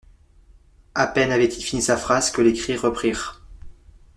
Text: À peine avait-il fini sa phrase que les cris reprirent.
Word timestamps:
À 0.95 1.05
peine 1.05 1.31
avait-il 1.31 1.61
fini 1.61 1.79
sa 1.83 1.95
phrase 1.95 2.31
que 2.31 2.41
les 2.41 2.53
cris 2.53 2.75
reprirent. 2.75 3.43